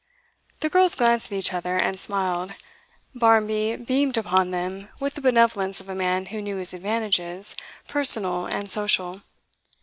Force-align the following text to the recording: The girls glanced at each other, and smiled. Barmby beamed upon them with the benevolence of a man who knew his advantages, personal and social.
The 0.61 0.69
girls 0.71 0.95
glanced 0.95 1.31
at 1.31 1.37
each 1.37 1.53
other, 1.53 1.77
and 1.77 1.99
smiled. 1.99 2.53
Barmby 3.13 3.75
beamed 3.75 4.17
upon 4.17 4.49
them 4.49 4.89
with 4.99 5.13
the 5.13 5.21
benevolence 5.21 5.79
of 5.79 5.89
a 5.89 5.93
man 5.93 6.25
who 6.25 6.41
knew 6.41 6.55
his 6.55 6.73
advantages, 6.73 7.55
personal 7.87 8.47
and 8.47 8.67
social. 8.67 9.21